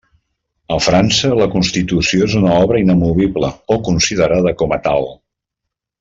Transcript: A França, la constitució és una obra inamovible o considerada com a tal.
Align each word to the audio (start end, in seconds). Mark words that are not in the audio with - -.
A 0.75 0.77
França, 0.83 1.29
la 1.41 1.47
constitució 1.55 2.29
és 2.31 2.37
una 2.41 2.55
obra 2.63 2.81
inamovible 2.87 3.51
o 3.77 3.81
considerada 3.91 4.55
com 4.63 4.75
a 4.79 4.85
tal. 4.89 5.07